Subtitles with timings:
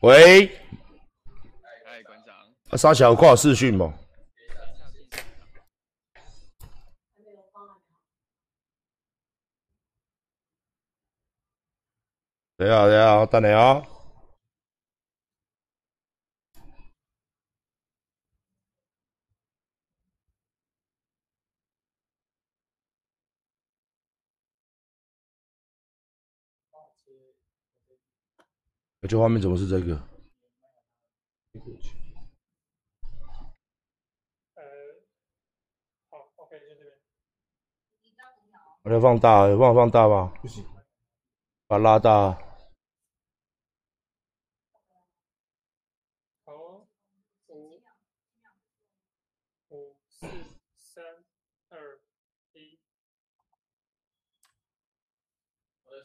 [0.00, 0.46] 喂，
[1.84, 2.34] 哎，馆长，
[2.70, 3.92] 啊，沙小挂视讯吗？
[12.56, 13.82] 等下，等下，等下啊！
[29.08, 29.94] 这画面怎么是这个？
[34.54, 34.62] 呃，
[36.10, 37.00] 好，OK，就这边。
[38.82, 40.32] 我要放大，有办法放大吗？
[40.42, 40.64] 不行。
[41.66, 42.32] 把它拉大。
[46.44, 46.86] 好，
[47.48, 47.82] 五、
[49.70, 50.26] 五、四、
[50.76, 51.04] 三、
[51.68, 52.00] 二、
[52.52, 52.78] 一。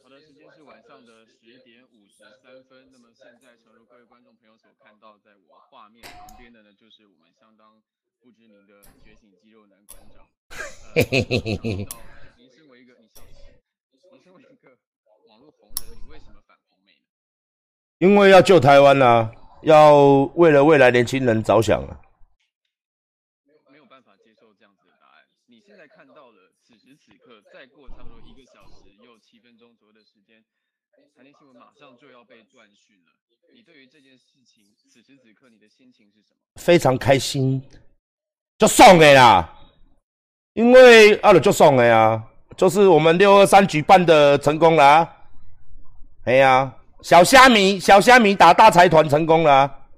[0.02, 2.92] 好的，时间是晚上的十点五十三分。
[2.92, 7.82] 那么现在，诚如各位观众朋友所看到，在我画面旁边的呢，就是我们相当
[8.20, 10.24] 不知名的觉醒肌肉男馆长。
[10.94, 11.88] 嘿嘿嘿嘿嘿。
[12.38, 13.58] 您身为一个，你笑什么？
[13.90, 14.78] 您身为一个
[15.26, 17.08] 网络红人，你为什么反红媒呢？
[17.98, 19.28] 因为要救台湾啊，
[19.62, 22.00] 要为了未来年轻人着想啊。
[23.42, 25.24] 没有没有办法接受这样子的答案。
[25.46, 30.44] 你现在看到了，此时此刻，再过差不多一个小时又七分钟左右的时间，
[31.16, 33.12] 财经新闻马上就要被断讯了。
[33.54, 36.40] 你对于这件事情，此时此刻你的心情是什么？
[36.56, 37.66] 非常开心，
[38.58, 39.50] 就送的啦。
[40.52, 42.22] 因为阿鲁就送的呀，
[42.54, 45.26] 就是我们六二三举办的成功啦。
[46.24, 49.88] 哎呀，小虾米，小虾米打大财团成功了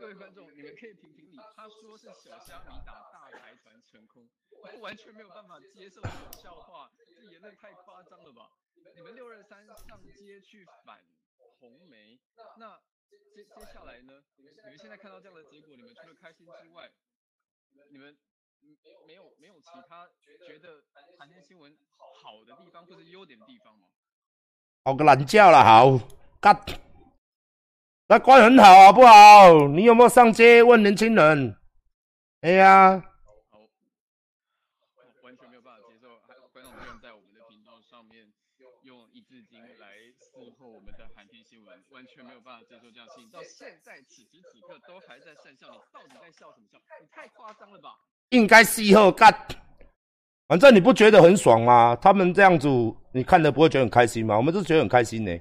[0.00, 1.38] 位观众，你们可以评评理。
[1.54, 8.50] 他说是小虾米打大财团成功，我完全没有办法接受这种笑话，这言论太夸张了吧？
[8.96, 9.76] 你们六二三上
[10.16, 11.00] 街去反
[11.58, 12.20] 红梅，
[12.56, 12.78] 那
[13.10, 14.22] 接接下来呢？
[14.36, 16.88] 你们现在看到这样的结果，你们除了开心之外，
[17.90, 18.16] 你们
[19.04, 20.06] 没有没有其他
[20.46, 20.84] 觉得
[21.18, 23.86] 谈天新闻好的地方或者优点的地方吗？
[24.84, 25.98] 好个懒觉了，好，
[26.40, 26.54] 干，
[28.06, 29.66] 那关很好好不好？
[29.68, 31.56] 你有没有上街问年轻人？
[32.42, 33.02] 哎呀，
[33.50, 33.58] 好，
[35.22, 36.20] 完全没有办法接受，
[36.52, 38.30] 观众朋友在我们的频道上面
[38.82, 43.28] 用一字经来伺候我们的韩天新闻，完全没有办法接受这样事情。
[43.30, 46.78] 到现在此时此刻都还在讪笑，你到底在笑什么笑？
[47.00, 47.98] 你太夸张了吧？
[48.30, 49.32] 应该是以后干，
[50.46, 51.96] 反正你不觉得很爽吗？
[51.96, 52.68] 他们这样子，
[53.12, 54.36] 你看的不会觉得很开心吗？
[54.36, 55.32] 我们是觉得很开心呢。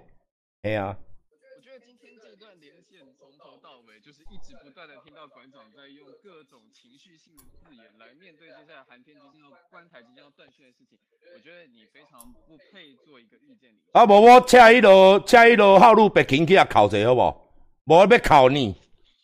[0.61, 0.95] 哎呀，
[1.29, 10.97] 我觉得今天这段连线从头到尾就是一直不断的听到馆长在用各种情绪性的字眼来面对接下来寒天即将要关台、即将要断讯的事情。
[11.35, 13.91] 我觉得你非常不配做一个意见领袖。
[13.91, 17.43] 啊，无我车迄路车迄路号路北京去遐考者好无？
[17.85, 18.73] 无要考你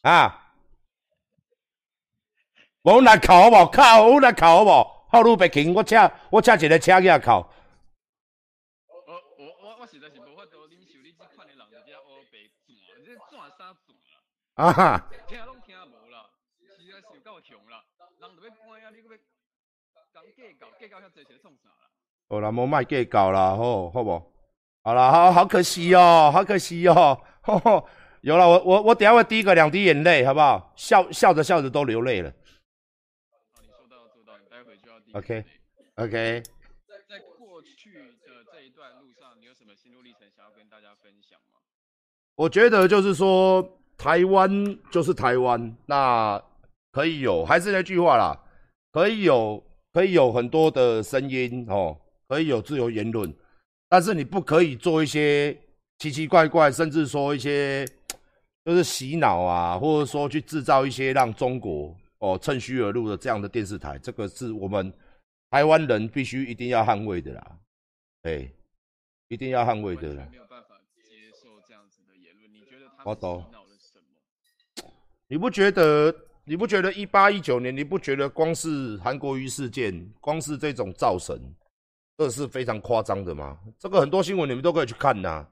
[0.01, 0.51] 啊！
[2.84, 3.66] 无来考好无？
[3.72, 4.99] 考我来考好无？
[5.12, 7.52] 号路北京，我车我车一个车去遐考。
[8.88, 12.38] 我我我我实在是无法度忍受你这款的人在遮乌白
[12.68, 14.22] 转，你这转啥转啦？
[14.53, 15.09] 啊哈！
[15.28, 16.30] 听拢听无啦，
[16.62, 17.84] 实在是够穷啦，
[18.20, 19.18] 人就要搬啊，你搁要
[20.14, 21.90] 讲计较，计较遐济是咧创啥啦？
[22.30, 24.31] 好啦，莫卖计较啦，好好不？
[24.84, 27.20] 好啦，好好可惜哦，好可惜哦。
[27.41, 27.90] 吼吼
[28.22, 30.72] 有了，我我我等下会滴个两滴眼泪，好不好？
[30.76, 32.30] 笑笑着笑着都流泪了。
[32.30, 35.44] 好，你说到做到，你待会就要滴 OK
[35.96, 36.44] OK，
[36.88, 41.59] 在在过去的这一段路上，你有什么心路历程想要跟大家分享吗？
[42.36, 44.50] 我觉得就是说，台湾
[44.92, 46.40] 就是台湾，那
[46.92, 48.40] 可以有，还是那句话啦，
[48.92, 53.34] 可以有，可以有很多的声音哦，可以有自由言论，
[53.90, 55.58] 但是你不可以做一些
[55.97, 57.84] 奇奇怪怪，甚至说一些
[58.64, 64.94] 就是洗脑啊，或者说去制造一些让中国哦趁虚而入的这样的电视台，这个是我们
[65.50, 67.57] 台湾人必须一定要捍卫的啦，
[68.22, 68.50] 哎，
[69.28, 74.91] 一定要捍卫的啦有办法接受这样子的言论，你觉得他们我懂了什么？
[75.28, 76.16] 你不觉得？
[76.46, 77.76] 你不觉得一八一九年？
[77.78, 81.40] 你不觉得光是韩国瑜事件，光是这种造神，
[82.17, 83.59] 这是非常夸张的吗？
[83.78, 85.47] 这个很多新闻你们都可以去看呐、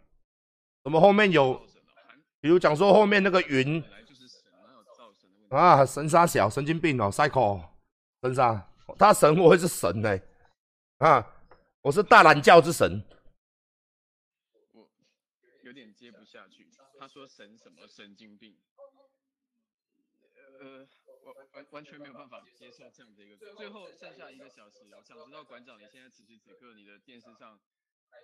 [0.84, 1.54] 什么后面有，
[2.42, 3.80] 比如讲说后面那个云
[5.50, 7.64] 啊，神杀小，神经病哦，psycho，
[8.22, 10.20] 神杀，他神我会是神呢、
[10.98, 11.26] 啊，
[11.82, 13.02] 我是大懒教之神，
[14.74, 14.90] 我
[15.64, 16.68] 有点接不下去。
[17.00, 18.58] 他说神什么神经病？
[20.60, 20.86] 呃，
[21.24, 23.38] 我完完全没有办法接受这样的一个。
[23.56, 27.58] 最后剩下一个小时，我想知道馆长，你现在此时此刻你的电视上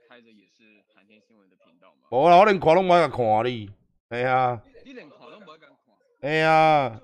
[0.09, 2.09] 开着也是寒天新闻的频道吗？
[2.11, 3.71] 无啦，我连看拢无敢看你。
[4.09, 6.99] 哎呀，你连看都无敢看，哎呀。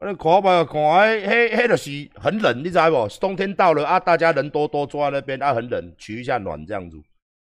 [0.00, 3.08] 我连看无甲看，迄迄迄就是很冷，你知无？
[3.18, 6.96] 冬天到了啊，大家人多多坐在那边啊，很冷，取一下暖这样子。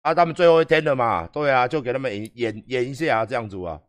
[0.00, 3.80] 啊，他们最后一天了嘛，对啊，就给他们演演演一下这样子啊。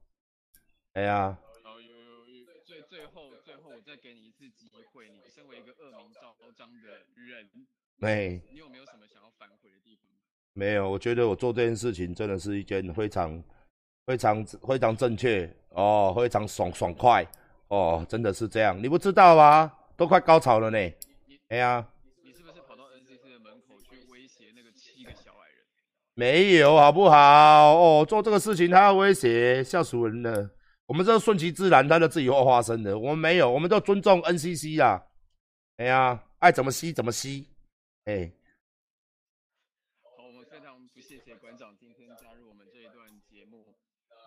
[0.93, 7.49] 哎呀，哦，有有有，最最后最后我再给你一次机会，你身为一个恶名昭彰的人，
[7.97, 10.11] 没你有没有什么想要反悔的地方？
[10.53, 13.43] 没有，我觉得我做这件事情真的是一件非常
[14.05, 17.25] 非常非常正确哦，非常爽爽快
[17.73, 19.73] 哦，真的是这样，你不知道吗？
[19.97, 20.77] 都快高潮了呢。
[21.49, 21.87] 哎呀，
[22.21, 25.65] 你是不是跑到 NCC 的门口去威胁那个七个小矮人？
[26.13, 27.73] 没有好不好？
[27.75, 30.51] 哦，做这个事情他要威胁，笑死人了。
[30.85, 32.97] 我们这顺其自然，他就自己会发生的。
[32.97, 35.03] 我们没有，我们都尊重 NCC 啦。
[35.77, 37.47] 哎呀，爱怎么吸怎么吸。
[38.05, 38.31] 哎，
[40.03, 43.73] 好，我们非常不谢谢馆长今天加入我们这一段节目。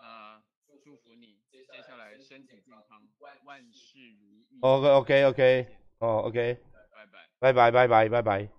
[0.01, 0.41] 那
[0.83, 3.07] 祝福你接下来身体健康，
[3.45, 4.57] 万事如意。
[4.61, 5.67] OK OK OK，
[5.99, 7.29] 哦 OK，拜拜。
[7.39, 8.49] 拜拜拜拜拜拜。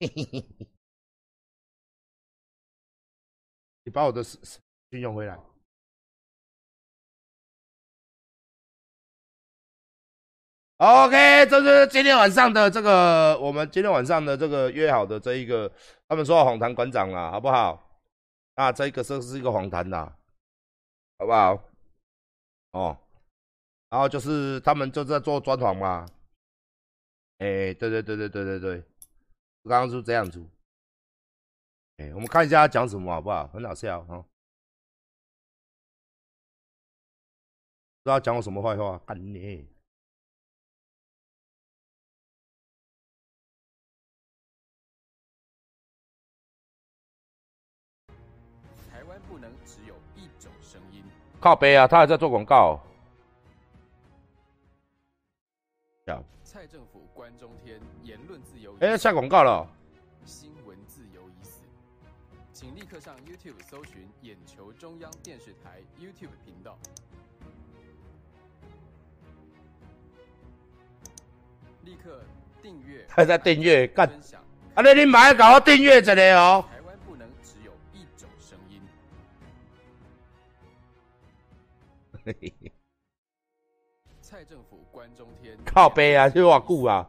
[3.84, 4.60] 你把我的私私
[4.90, 5.38] 讯用回来。
[10.76, 15.72] OK，这是今天晚上的这个，我们今天晚上的这个约好的这一个，
[16.06, 17.87] 他们说要访谈馆长啦，好不好？
[18.58, 20.18] 那这个这是一个访谈啦，
[21.16, 21.62] 好不好？
[22.72, 22.98] 哦，
[23.88, 26.04] 然后就是他们就在做专访嘛。
[27.38, 28.80] 哎，对对对对对对对，
[29.62, 30.44] 刚刚是这样子。
[31.98, 33.46] 哎，我们看一下他讲什么好不好？
[33.46, 34.26] 很好笑哈、哦。
[38.02, 39.68] 不知道讲我什么坏话，干你！
[51.40, 52.80] 靠背啊，他还在做广告。
[56.06, 59.68] 呀，蔡政府关中天，言论自由哎，死下广告了。
[60.24, 61.62] 新闻自由已死，
[62.52, 66.76] 请立刻上 YouTube 搜寻眼球中央电视台 YouTube 频道，
[71.82, 72.20] 立刻
[72.60, 74.40] 订阅，还在订阅干分享。
[74.74, 76.64] 啊，那你买搞我订阅一下哦。
[84.20, 87.08] 蔡政府关中天，靠背啊，这我顾啊。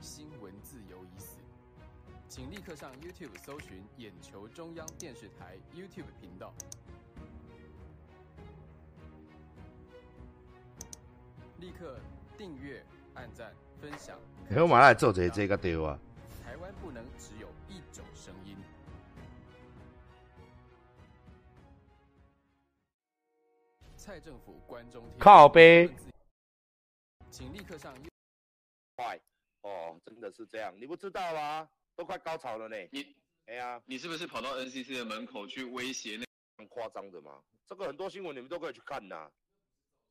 [0.00, 1.36] 新闻自由已死，
[2.28, 6.52] 请立刻上 YouTube 搜寻眼球中央电视台 YouTube 频道，
[11.60, 11.98] 立刻
[12.36, 12.84] 订阅、
[13.14, 14.18] 按赞、分享。
[14.50, 15.98] 哎我马来做这这个对啊。
[16.44, 17.45] 台湾不能只有
[24.06, 25.92] 蔡政府关中天靠背，
[27.28, 27.92] 请立刻上
[28.94, 29.20] 快
[29.62, 31.68] 哦，真的是这样，你不知道啊？
[31.96, 32.76] 都快高潮了呢。
[32.92, 33.16] 你
[33.46, 36.24] 哎呀，你是不是跑到 NCC 的门口去威胁那？
[36.58, 37.42] 很夸张的嘛。
[37.66, 39.28] 这个很多新闻你们都可以去看呐。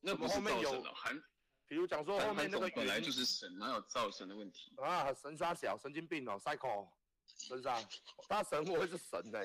[0.02, 1.24] 那不是后面有造神的，韩
[1.66, 4.74] 比如讲说后韩面那个本来就是神，哪有造神的问题？
[4.76, 6.86] 啊，神杀小，神经病哦，psycho，
[7.28, 7.82] 神杀，
[8.28, 9.40] 大神我会是神呢、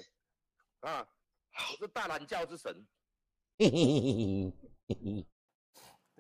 [0.80, 1.06] 啊，
[1.70, 2.84] 我是大懒觉之神。
[3.60, 4.50] 对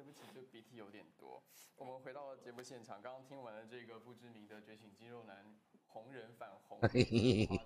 [0.04, 1.42] 不起，这鼻涕有点多。
[1.76, 6.88] 我们回到节目现场，刚刚听完了这个不知名的觉醒肌肉男红人反红、夸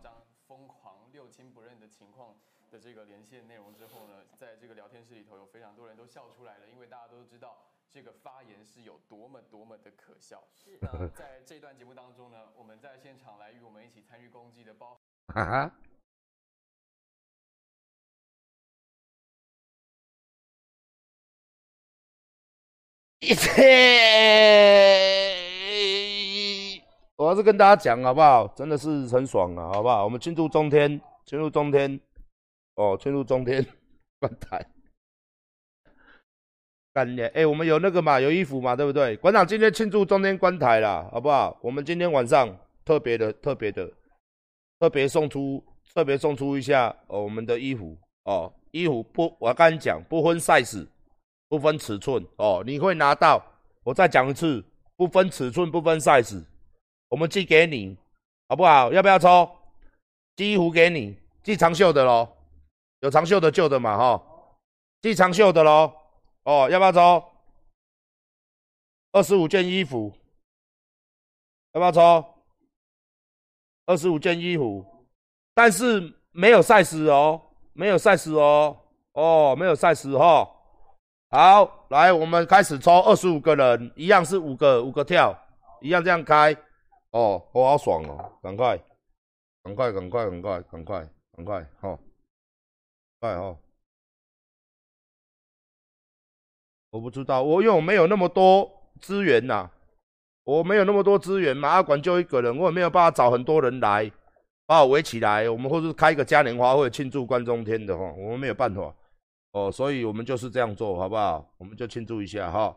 [0.01, 2.39] 张、疯狂、六亲不认的情况
[2.71, 7.59] 的这个连线内容之后呢，在这个聊天室里头有非常多人都笑出来了，因为大家都知道
[7.91, 10.47] 这个发言是有多么多么的可笑。
[10.81, 15.01] 那在这段节目当中呢，我们在现场来与我们一起参与攻击的包。
[15.35, 15.77] 哈
[27.17, 28.47] 我要是跟大家讲好不好？
[28.49, 30.05] 真的是很爽啊，好不好？
[30.05, 31.99] 我们庆祝中天，庆祝中天，
[32.75, 33.65] 哦，庆祝中天
[34.21, 34.67] 关台。
[36.93, 39.17] 干练，哎，我们有那个嘛，有衣服嘛，对不对？
[39.17, 41.59] 馆长今天庆祝中天关台啦，好不好？
[41.63, 43.91] 我们今天晚上特别的、特别的、
[44.79, 45.65] 特别送出、
[45.95, 50.87] 特别送出一下哦，我们的衣服哦，衣服不，我刚才讲不分 size，
[51.49, 53.45] 不分尺寸哦，你会拿到。
[53.83, 54.65] 我再讲一次，
[54.97, 56.43] 不分尺寸，不分 size，
[57.09, 57.97] 我们寄给你，
[58.49, 58.91] 好不好？
[58.93, 59.51] 要不要抽？
[60.37, 62.35] 寄衣服给你，寄长袖的咯，
[63.01, 64.23] 有长袖的旧的嘛哈，
[65.03, 65.95] 寄长袖的咯。
[66.45, 67.23] 哦，要不要抽？
[69.13, 70.13] 二十五件衣服，
[71.73, 72.25] 要不要抽？
[73.87, 74.85] 二十五件衣服，
[75.53, 77.41] 但是没有 size 哦，
[77.75, 78.77] 没有 size 哦，
[79.13, 80.51] 哦，没有 size 哈。
[81.35, 85.37] 好，来，我们开始抽二十五个人，一样是五个五个跳，
[85.81, 86.57] 一样这样开。
[87.11, 88.79] 哦，我好爽哦，赶快，
[89.65, 91.99] 赶快，赶快，赶快，赶快，赶快，哈，
[93.19, 93.57] 快哈。
[96.91, 99.69] 我不知道，我因为我没有那么多资源呐，
[100.45, 104.09] 我没有那么多资源，嘛阿管就一个人，我也没有办法找很多人来
[104.67, 108.95] 把我围起来，我们或是开一个嘉年华会庆祝关中天的哈，我们没有办法
[109.55, 111.55] 哦，所以我们就是这样做好不好？
[111.59, 112.77] 我们就庆祝一下哈。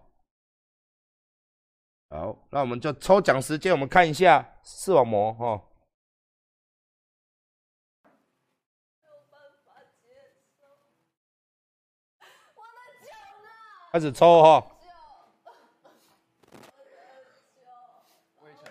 [2.09, 5.63] 好，那我们就抽奖时间，我们看一下视网膜哈。
[13.91, 14.77] 开始抽哈。
[18.39, 18.69] 未成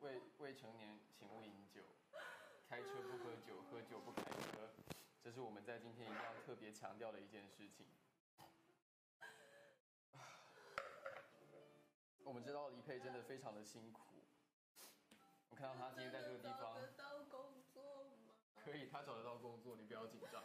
[0.00, 1.80] 未未成年请勿饮酒，
[2.68, 4.68] 开车不喝酒，喝酒不开车，
[5.24, 7.86] 这是我们在今天一定要特别强调的一件事情。
[12.24, 14.02] 我们知道李佩真的非常的辛苦，
[15.48, 16.76] 我看到他今天在这个地方，
[18.62, 20.44] 可以，他找得到工作，你不要紧张，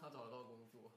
[0.00, 0.90] 他找得到工作。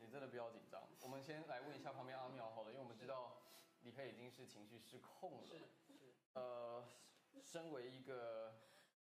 [0.00, 0.80] 你真的不要紧张。
[1.02, 3.42] 我们先来问一下旁边阿妙好了，因为我们知道
[3.82, 5.46] 李佩已经是情绪失控了。
[5.46, 6.14] 是是。
[6.32, 6.82] 呃，
[7.42, 8.54] 身为一个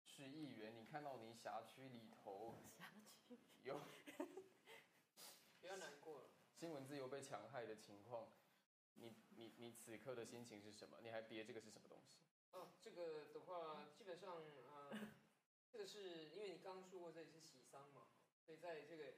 [0.03, 2.85] 市议员，你看到你辖区里头辖
[3.25, 3.79] 区有
[5.61, 6.29] 不要难过了，
[6.59, 8.27] 新闻自由被强害的情况，
[8.95, 10.97] 你你你此刻的心情是什么？
[11.01, 12.17] 你还憋这个是什么东西？
[12.51, 14.91] 哦，这个的话，基本上呃，
[15.71, 18.07] 这个是因为你刚刚说过这里是喜丧嘛，
[18.45, 19.13] 所以在这个。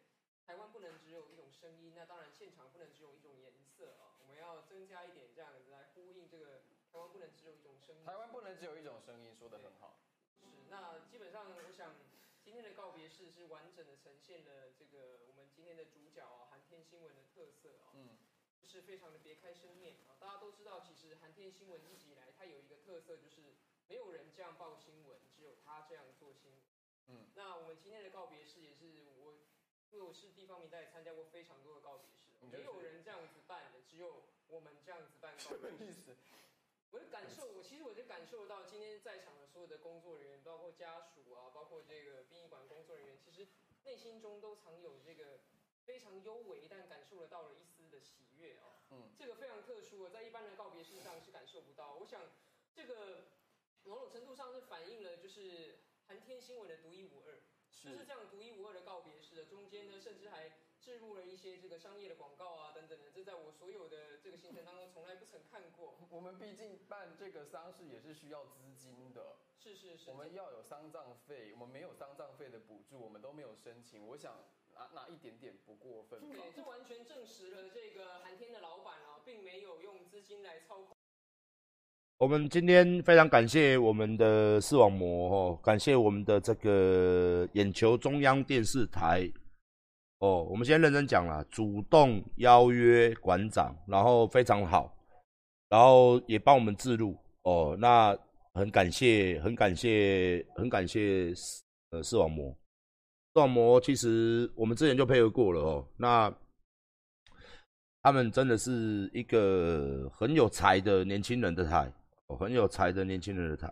[0.50, 4.09] 台湾不能只有一种声音，那当然现场不能只有一种颜色啊，
[4.40, 8.06] 要增加一点这样子来呼应这个台湾不能只有一种声音。
[8.06, 10.00] 台湾不能只有一种声音，说的很好。
[10.40, 11.96] 是，那基本上我想
[12.44, 18.18] 今天的告别式是完整的呈现了这个我们今天的主角啊，寒天新闻的特色啊，嗯，
[18.64, 20.16] 是非常的别开生面啊。
[20.20, 23.56] 大家都知道，其实寒天新闻一直以来它有一个特色，就是
[23.88, 26.62] 没有人这样报新闻，只有他这样做新闻。
[27.08, 29.36] 嗯，那我们今天的告别式也是我。
[29.92, 36.16] 因为我是地方民代，参加过非常多的告别式，没有人这样子办的，只有我们这样子办告别式。
[36.92, 43.48] 我的感受，我其实我就感受到今天在场的所有的工作人员，包括家属啊，包括这个殡仪馆工作人员，其实
[43.84, 45.40] 内心中都藏有这个
[45.86, 48.82] 非常幽微，但感受得到了一丝的喜悦啊。
[48.90, 51.94] 嗯，这个非常特殊，在一般的告别式上是感受不到。
[51.94, 52.22] 我想，
[52.74, 53.26] 这个
[53.84, 55.78] 某种程度上是反映了就是
[56.08, 57.38] 寒天新闻的独一无二。
[57.72, 60.52] 就是这样独一无二的告别式的，中间呢，甚至还
[60.90, 65.94] 置入了一些这个商业的广告啊等等的，这在我所有的这个行程当中从来不曾看过。
[66.10, 74.08] 我们毕竟办这个丧事也是需要资金的，是是是，我们要有丧葬费，我们没有丧葬费的补助，我们都没有申请。
[74.08, 74.34] 我想
[74.74, 76.20] 拿拿一点点不过分。
[76.22, 80.98] 对，这完全证实了这个寒天的老板啊，并没有用资金来操控。
[82.18, 89.32] 我们今天非常感谢我们的视网膜哦，感谢我们的这个眼球中央电视台
[90.20, 90.44] 哦。
[90.44, 94.96] 我们先认真讲了，主动邀约馆长，然后非常好，
[95.68, 97.76] 然后也帮我们自录哦。
[97.80, 98.18] 那
[98.54, 101.34] 很感谢，很感谢，很感谢
[101.90, 102.56] 呃视网膜。
[103.34, 105.88] 视网膜其实我们之前就配合过了哦。
[105.98, 106.34] 那
[108.02, 111.92] 他们真的是一个很有才的年轻人的台。
[112.38, 113.68] 很有才的年轻人的台，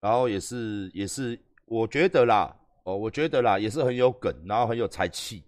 [0.00, 2.52] 然后也是也是，我觉得啦，
[2.84, 5.42] 哦，我觉得啦，也是很有梗，然后很有才气，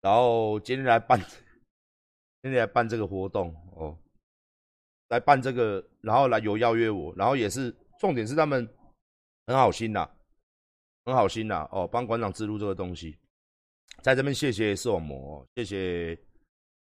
[0.00, 1.18] 然后今天来办，
[2.42, 3.96] 今天来办这个活动哦，
[5.08, 8.68] 来办这个，然后来有邀约我，然后也是重点是他们
[9.46, 10.08] 很好心呐，
[11.04, 13.16] 很好心呐，哦，帮馆长植入这个东西，
[14.02, 16.14] 在这边谢谢视网膜，谢谢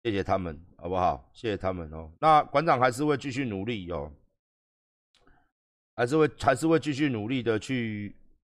[0.05, 1.29] 谢谢他们，好不好？
[1.33, 4.11] 谢谢他们哦，那馆长还是会继续努力哦。
[5.99, 8.15] 还是会还是会继续努力的去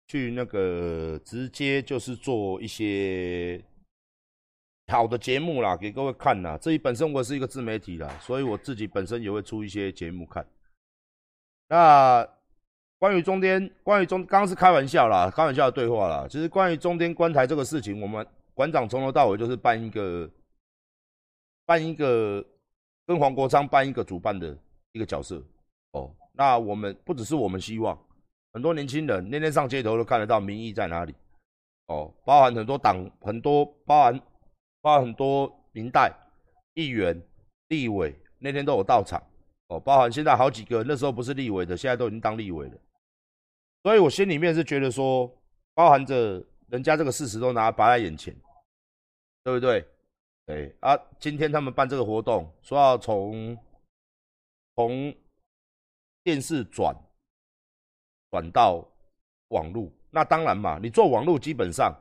[0.08, 3.62] 去那个直接就是做一些
[4.88, 6.58] 好的节目啦，给各位看啦。
[6.58, 10.48] 自己本身我是一个自媒体啦，所以我自己本身也会出一些节目看。
[11.68, 12.26] 那
[12.98, 16.26] 关于中间，关于中刚刚是开玩笑啦，开玩笑的对话啦。
[16.30, 20.30] 其实关于中间观台这个事情，我们馆长从头到尾就是办一个
[21.66, 22.44] 办一个
[23.06, 24.58] 跟黄国昌办一个主办的
[24.94, 25.44] 一个角色
[25.92, 26.16] 哦。
[26.32, 27.96] 那我们不只是我们希望，
[28.54, 31.14] 很多年轻人那天上街头都看得到民意在哪里，
[31.88, 34.22] 哦，包含很多党，很多包含
[34.82, 36.12] 包含很多民代
[36.74, 37.22] 议员、
[37.68, 39.22] 立委那天都有到场，
[39.68, 42.78] 哦，包含现在好几个那时候不是立委的，现在都已经当立委了。
[43.84, 45.32] 所以我心里面是觉得说，
[45.74, 48.36] 包含着人家这个事实都拿摆在眼前，
[49.44, 49.86] 对不对？
[50.46, 53.58] 对啊，今天他们办这个活动，说要从
[54.76, 55.14] 从
[56.24, 56.96] 电视转
[58.32, 58.86] 转到
[59.50, 61.94] 网络，那当然嘛，你做网络基本上，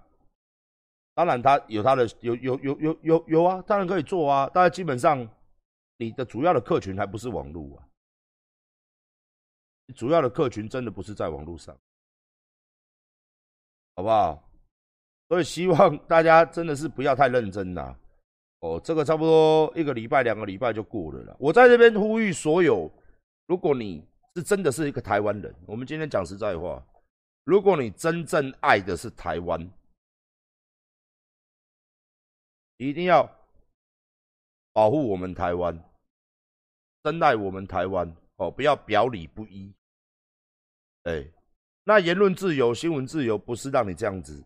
[1.14, 5.26] 当然他有他的有有有有有有啊，当然可以做啊，但是基本上
[5.98, 7.88] 你的主要的客群还不是网络啊，
[9.94, 11.76] 主要的客群真的不是在网络上，
[13.94, 14.42] 好不好？
[15.28, 17.98] 所以希望大家真的是不要太认真啦。
[18.60, 21.36] 哦，这个差不多一个礼拜、两个礼拜就过了啦。
[21.38, 22.90] 我在这边呼吁所有，
[23.46, 24.02] 如果你
[24.36, 26.80] 是真的是一个台湾人，我们今天讲实在话，
[27.44, 29.68] 如果你真正爱的是台湾，
[32.76, 33.28] 一定要
[34.72, 35.76] 保护我们台湾，
[37.02, 39.74] 珍爱我们台湾哦，不要表里不一。
[41.04, 41.26] 哎，
[41.82, 44.44] 那言论自由、新闻自由不是让你这样子，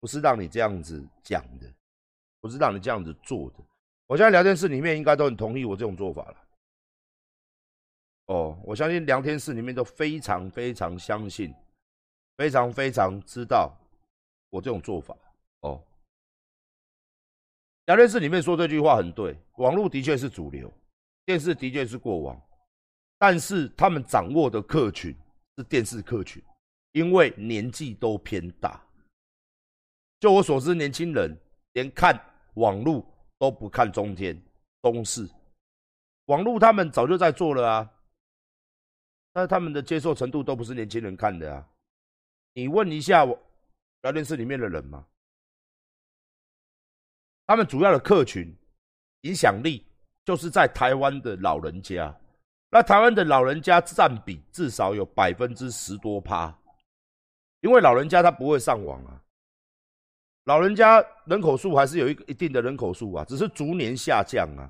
[0.00, 1.72] 不是让你这样子讲的。
[2.38, 3.56] 不是让你这样子做的。
[4.06, 6.45] 我现在聊天室里面应该都很同意我这种做法了。
[8.26, 11.54] 哦，我相信聊天室里面都非常非常相信，
[12.36, 13.72] 非常非常知道
[14.50, 15.16] 我这种做法。
[15.60, 15.82] 哦，
[17.86, 20.72] 聊天室里面说这句话很对，网络的确是主流，
[21.24, 22.40] 电视的确是过往，
[23.18, 25.14] 但是他们掌握的客群
[25.56, 26.42] 是电视客群，
[26.92, 28.80] 因为年纪都偏大。
[30.18, 31.36] 就我所知，年轻人
[31.72, 32.18] 连看。
[32.56, 33.04] 网络
[33.38, 34.34] 都不看中天、
[34.80, 35.28] 中视，
[36.24, 37.92] 网络他们早就在做了啊，
[39.36, 41.68] 那他们的接受程度都不是年轻人看的啊。
[42.54, 43.38] 你问一下我
[44.00, 45.06] 聊天室里面的人嘛，
[47.46, 48.50] 他们主要的客群
[49.20, 49.84] 影响力
[50.24, 52.18] 就是在台湾的老人家，
[52.70, 56.58] 那台湾的老人家占比至少有百分之十多趴，
[57.60, 59.22] 因为老人家他不会上网啊。
[60.44, 64.64] 老人家人口数还是有一一定的人口数啊，只是逐年下降啊，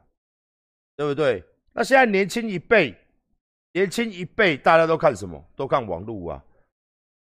[0.97, 1.45] 对不对？
[1.73, 2.93] 那现在年轻一辈，
[3.77, 5.39] 年轻一辈大家都看什么？
[5.55, 6.43] 都看网络啊。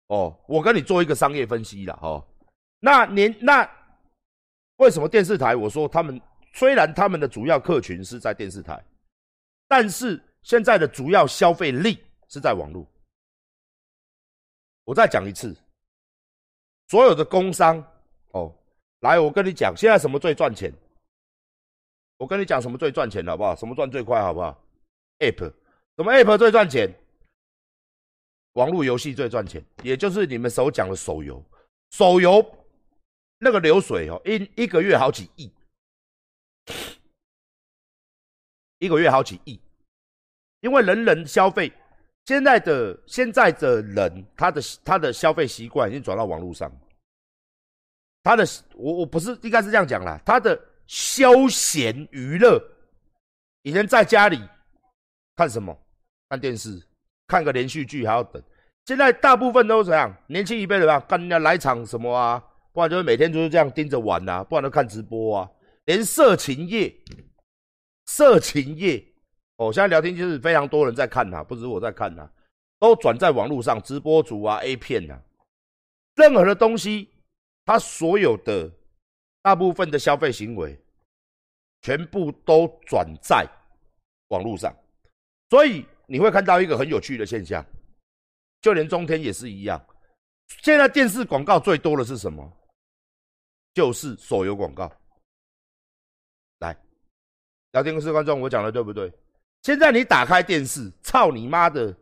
[0.07, 2.27] 哦，我跟你做一个商业分析了哦。
[2.81, 3.71] 那年那
[4.77, 5.55] 为什么电视台？
[5.55, 6.19] 我说他们
[6.55, 8.83] 虽然他们的主要客群是在电视台，
[9.67, 12.87] 但是现在的主要消费力是在网络。
[14.85, 15.55] 我再讲一次，
[16.87, 17.77] 所有的工商。
[18.31, 18.51] 哦，
[19.01, 20.73] 来，我跟你讲，现在什么最赚钱？
[22.17, 23.55] 我跟你讲，什么最赚钱，好不好？
[23.55, 24.59] 什么赚最快，好不好
[25.19, 25.53] ？App，
[25.99, 26.89] 什么 App 最赚钱？
[28.53, 31.45] 网络游戏最赚钱，也就是你们所讲的手游。
[31.91, 32.41] 手游
[33.39, 35.53] 那个流水哦，一一个月好几亿，
[38.79, 39.61] 一个月好几亿，
[40.61, 41.73] 因为人人消费，
[42.27, 46.71] 现在的现在的人，他的他的消费习惯已经转到网络上。
[48.23, 50.57] 他的我我不是应该是这样讲啦，他的
[50.87, 52.63] 休闲娱乐，
[53.63, 54.41] 以前在家里
[55.35, 55.77] 看什么？
[56.29, 56.83] 看电视，
[57.27, 58.43] 看个连续剧还要等。
[58.87, 60.15] 现在大部分都是怎样？
[60.27, 62.43] 年轻一辈的吧，跟人家来场什么啊？
[62.73, 65.51] 不然就是每天就是这样盯着玩啊，不然都看直播啊。
[65.87, 66.95] 连色情业，
[68.07, 69.05] 色情业
[69.57, 72.31] 哦，现在聊天就是非常多人在看呐，不止我在看呐，
[72.79, 75.19] 都转在网络上，直播主啊，A 片呐，
[76.17, 77.11] 任何的东西。
[77.65, 78.73] 他所有的
[79.43, 80.81] 大部分的消费行为，
[81.83, 83.47] 全部都转在
[84.29, 84.75] 网络上，
[85.51, 87.65] 所以你会看到一个很有趣的现象，
[88.63, 89.79] 就连中天也是一样。
[90.63, 92.51] 现在电视广告最多的是什么？
[93.75, 94.91] 就是手游广告。
[96.61, 96.75] 来，
[97.73, 99.13] 聊天室观众，我讲的对不对？
[99.63, 101.95] 现在你打开电视，操你妈的！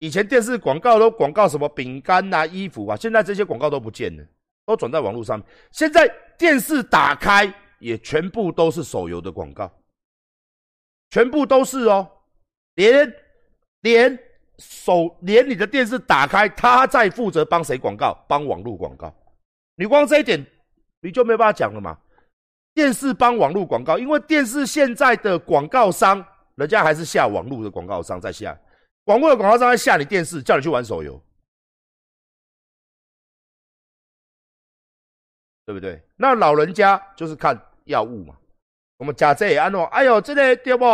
[0.00, 4.26] 以前电视广告都广告什么饼干啊、衣服啊，现在这些广告都不见了。
[4.64, 9.72] 都转在网络上，现在电视打开也全部都是手游的广告，
[11.10, 12.10] 全部都是哦，
[12.74, 13.08] 连
[13.82, 14.18] 连
[14.58, 18.14] 手连你的电视打开，他在负责帮谁广告？
[18.28, 19.14] 帮网络广告。
[19.74, 20.44] 你光这一点
[21.00, 21.98] 你就没办法讲了嘛？
[22.74, 26.24] 电视帮网络广告，因为电视现在的广告商，
[26.56, 28.58] 人家还是下网络的广告商在下，
[29.04, 31.20] 网络的广告商在下你电视，叫你去玩手游。
[35.64, 36.00] 对不对？
[36.14, 38.36] 那老人家就是看药物嘛。
[38.98, 39.84] 我们食这安怎？
[39.86, 40.84] 哎呦，这个对不？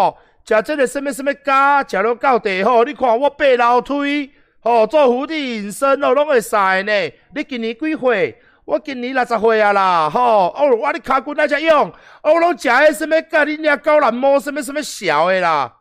[0.44, 2.85] 食这个什么什么胶，食了到地吼。
[2.85, 6.92] 你看我背楼梯，吼做伏地隐身哦，拢会使呢。
[7.35, 8.42] 你今年几岁？
[8.64, 10.48] 我今年六十岁啊啦，吼。
[10.48, 13.20] 哦，我的脚骨那只用，哦，拢食的什么？
[13.22, 15.81] 甲你俩高兰毛什么什么小的啦，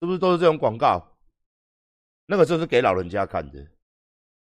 [0.00, 1.04] 是不是都是这种广告？
[2.26, 3.58] 那个就是给老人家看的。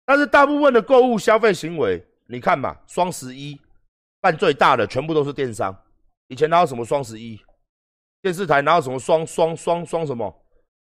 [0.05, 3.59] 但是大部分的购物消费行为，你看嘛，双十一
[4.21, 5.75] 办最大的全部都是电商。
[6.27, 7.39] 以前哪有什么双十一？
[8.25, 10.35] 电视台哪有什么双双双双什么？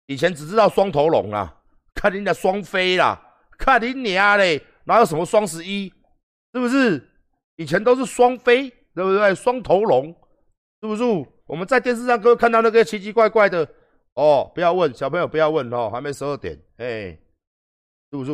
[0.07, 1.61] 以前只知道双头龙啊，
[1.93, 3.21] 看人家双飞啦，
[3.55, 5.87] 看你娘嘞，哪有什么双十一？
[6.55, 7.07] 是不是？
[7.57, 9.35] 以前都是双飞，对不对？
[9.35, 10.07] 双头龙，
[10.81, 11.03] 是不是？
[11.45, 13.69] 我们在电视上都看到那个奇奇怪怪的
[14.15, 17.11] 哦，不要问小朋友，不要问哦，还没十二点，哎，
[18.09, 18.31] 是不是？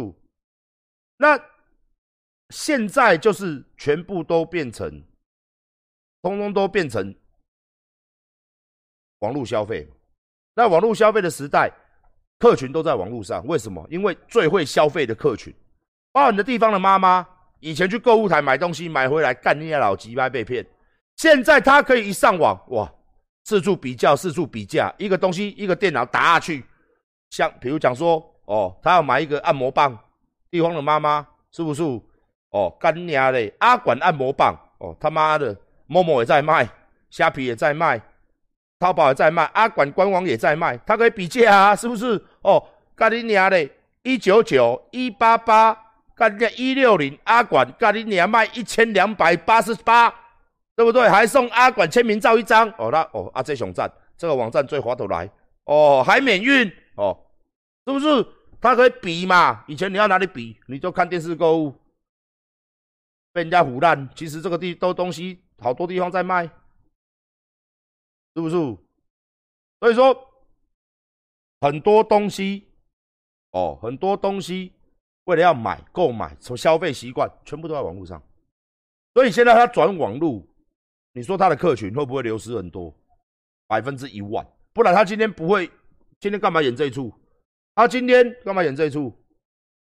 [1.17, 1.37] 那
[2.47, 5.03] 现在就是全部都变成，
[6.21, 7.13] 通通都变成
[9.21, 9.87] 网络消费。
[10.53, 11.71] 那网络消费的时代，
[12.37, 13.85] 客群都在网络上，为什么？
[13.89, 15.53] 因为最会消费的客群，
[16.11, 17.25] 包含的地方的妈妈，
[17.59, 20.65] 以前去购物台买东西，买回来干那些老鸡巴被骗，
[21.15, 22.91] 现在他可以一上网，哇，
[23.45, 26.63] 四处比较，四处比价，一个东西一个电脑打下去，
[27.29, 29.97] 像比如讲说，哦，他要买一个按摩棒。
[30.49, 31.81] 地方的妈妈是不是？
[32.49, 36.69] 哦，干娘嘞，阿管按摩棒哦，他妈的，某某也在卖，
[37.09, 38.01] 虾皮也在卖，
[38.81, 42.19] 淘宝也在卖，阿管官网也在卖，他可以比价啊，是不是？
[42.41, 42.61] 哦，
[42.95, 43.69] 干你娘嘞，
[44.01, 45.77] 一九九一八八，
[46.15, 50.11] 干你一六零，阿管干你娘卖一千两百八十八，
[50.75, 51.07] 对不对？
[51.07, 55.29] 还送阿管签名照一张哦，那哦阿这熊站这个网站最划得来
[55.65, 57.15] 哦，还免运哦，
[57.85, 58.25] 是不是？
[58.59, 59.63] 他可以比嘛？
[59.67, 60.57] 以前你要哪里比？
[60.67, 61.75] 你就看电视购物，
[63.31, 64.09] 被人家唬烂。
[64.15, 66.49] 其实这个地都东西好多地方在卖，
[68.35, 68.55] 是不是？
[69.79, 70.15] 所以说
[71.59, 72.65] 很多东西
[73.51, 74.71] 哦，很多东西
[75.25, 78.21] 为了要买购买，从消费习惯全部都在网络上。
[79.13, 80.41] 所以现在他转网络，
[81.13, 82.93] 你说他的客群会不会流失很多？
[83.67, 85.69] 百分之一万，不然他今天不会，
[86.19, 87.11] 今天干嘛演这一出？
[87.75, 89.13] 他今天干嘛演这一出？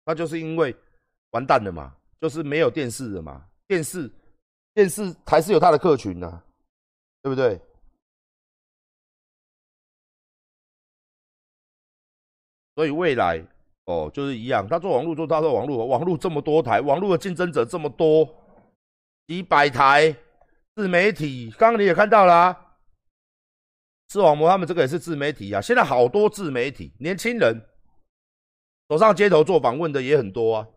[0.06, 0.76] 那就是因为
[1.32, 3.46] 完蛋了嘛，就是没有电视了嘛。
[3.68, 4.12] 电视，
[4.74, 6.44] 电视还是有他的客群呐，
[7.22, 7.60] 对不对？
[12.80, 13.46] 所以未来
[13.88, 14.66] 哦，就是一样。
[14.66, 18.26] 他做网络，做他做网络，网络这么多台，网络的竞争者这么多，
[19.28, 20.16] 几百台
[20.78, 21.52] 自媒体。
[21.58, 22.78] 刚刚你也看到了。
[24.08, 27.62] 视网膜他们这个也是自媒体啊，现在好多自媒体，年轻人
[28.88, 30.68] 走上街头做访问的也很多啊。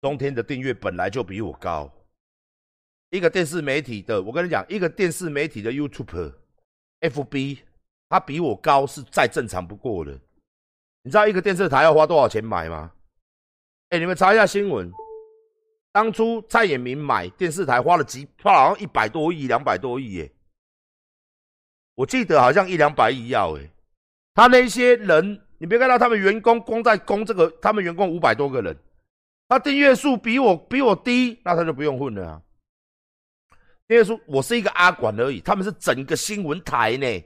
[0.00, 1.88] 冬天的订阅本来就比我高，
[3.10, 6.34] 一个电视媒体的，我跟你讲，一个电视媒体的 YouTube、
[7.00, 7.58] FB，
[8.08, 10.12] 它比我高是再正常不过的。
[11.02, 12.92] 你知道一个电视台要花多少钱买吗？
[13.88, 14.92] 哎，你们查一下新闻。
[15.92, 20.32] 当初蔡衍明买电视台花了几，花好像一百多亿、两百多亿耶。
[21.96, 23.70] 我记得好像一两百亿要诶。
[24.34, 28.76] 他那些人，你别看到他们员工光在供这个，他们员工五百多个人，
[29.48, 32.42] 他订阅数比我比我低，那他就不用混了啊。
[33.90, 37.24] 订阅数，我是一个阿管而已，他们是整个新闻台呢，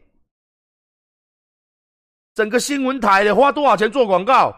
[2.32, 4.50] 整个新闻台的花多少钱做广告？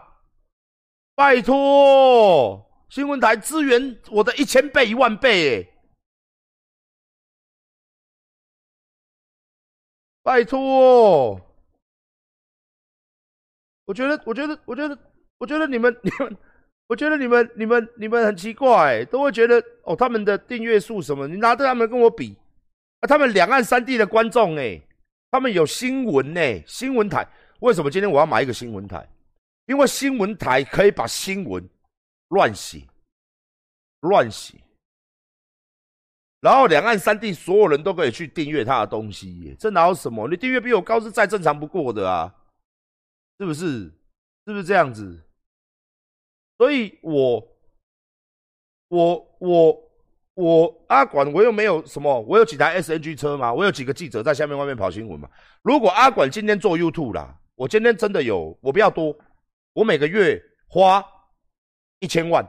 [1.15, 2.63] 拜托。
[2.87, 5.69] 新闻台支援我的一千倍一万倍，哎，
[10.23, 11.41] 拜托！
[13.83, 14.97] 我觉得，我觉得，我觉得，
[15.39, 16.37] 我觉得你们，你们，
[16.87, 22.35] 我觉得你们，你们，你们很奇怪，都会觉得哦，他们的订阅数什么，你拿着他们跟我比，
[23.01, 24.81] 啊，他们两岸三地的观众，哎，
[25.31, 27.27] 他们有新闻呢，新闻台，
[27.59, 29.07] 为什么今天我要买一个新闻台？
[29.65, 31.63] 因为新闻台可以把新闻。
[32.29, 32.81] 乱写，
[34.01, 34.57] 乱写，
[36.41, 40.27] 然后两岸三地所有人都可以去订阅他的东西，这哪有什么？
[40.27, 42.35] 你订阅比我高是再正常不过的啊，
[43.39, 43.83] 是不是？
[44.45, 45.23] 是不是这样子？
[46.57, 47.47] 所以，我，
[48.89, 49.83] 我，我，
[50.35, 55.29] 我阿管，我又没有什么，我有几台 SNG 车嘛，我有几个记者在下面外面跑新闻嘛。
[55.61, 59.15] 如果阿管今天做 YouTube 啦，我今天真的有，我比较多，
[59.73, 61.03] 我每个月花。
[61.99, 62.47] 一千万，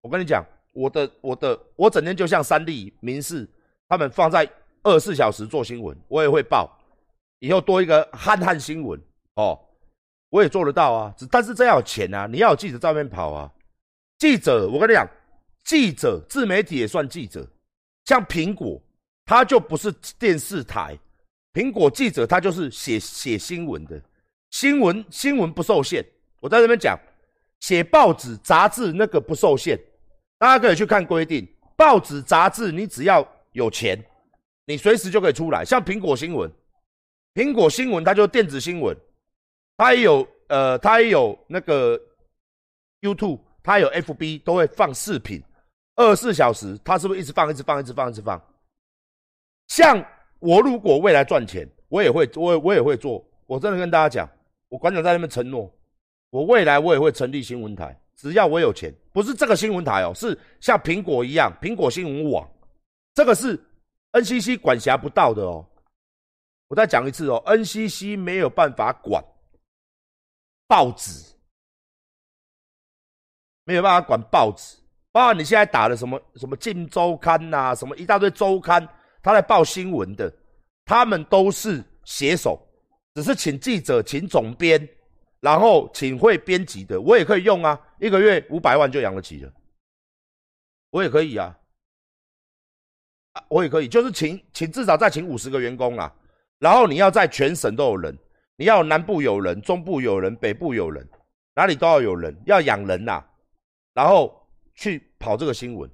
[0.00, 0.42] 我跟你讲，
[0.72, 3.46] 我的我的我整天就像三立、民视
[3.86, 4.50] 他们放在
[4.82, 6.74] 二十四小时做新闻，我也会报。
[7.40, 8.98] 以后多一个汉汉新闻
[9.34, 9.60] 哦，
[10.30, 11.14] 我也做得到啊。
[11.16, 13.50] 只但是这要有钱啊，你要有记者在外面跑啊。
[14.18, 15.06] 记者，我跟你讲，
[15.64, 17.46] 记者自媒体也算记者。
[18.04, 18.80] 像苹果，
[19.24, 20.98] 它就不是电视台，
[21.52, 24.00] 苹果记者他就是写写新闻的，
[24.50, 26.04] 新闻新闻不受限。
[26.40, 26.98] 我在这边讲。
[27.60, 29.80] 写报纸、杂志那个不受限，
[30.38, 31.48] 大家可以去看规定。
[31.74, 33.98] 报纸、杂志，你只要有钱，
[34.66, 35.64] 你随时就可以出来。
[35.64, 36.52] 像苹果新闻，
[37.34, 38.94] 苹果新闻它就电子新闻，
[39.76, 42.00] 它也有呃，它也有那个
[43.00, 45.42] YouTube，它有 FB 都会放视频，
[45.96, 48.40] 二十四小时，它是不是一直放，一直放，一直放，一直放？
[49.68, 50.02] 像
[50.38, 53.24] 我如果未来赚钱，我也会，我我也会做。
[53.46, 54.28] 我真的跟大家讲，
[54.68, 55.72] 我馆长在那边承诺，
[56.30, 62.48] 我未来我也会成立新闻台，只要我有钱，不是这个新闻台哦，是像苹果一样，苹果新闻网，
[63.14, 63.58] 这个是
[64.12, 65.64] NCC 管辖不到的哦。
[66.68, 69.22] 我再讲一次哦，NCC 没有办法管
[70.66, 71.34] 报纸，
[73.64, 74.76] 没有办法管报纸，
[75.12, 78.86] 包括你现在打的什么什么《镜周刊》呐，什么一大堆周刊，
[79.22, 80.32] 他来报新闻的，
[80.84, 82.62] 他们都是写手。
[83.14, 84.86] 只是请记者，请总编，
[85.40, 89.50] 然后请会编辑的，我也可以用啊，一个月五百万就养得起了，
[90.90, 91.58] 我也可以啊，
[93.48, 96.14] 我也可以，就是请请至少再请五十个员工啊，
[96.58, 98.14] 然后你要在全省都有人，
[98.56, 101.06] 你要南部有人，中部有人，北部有人，
[101.54, 103.22] 哪里都要有人，要养人呐，
[103.92, 104.34] 然后
[104.74, 105.90] 去跑这个新闻，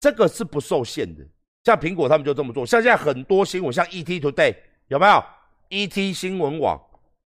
[0.00, 1.24] 这个是不受限的，
[1.64, 4.54] 像苹果他们就这么做，像现在很多新闻，像 ET Today
[4.88, 5.24] 有没有
[5.70, 6.78] ？ET 新闻网、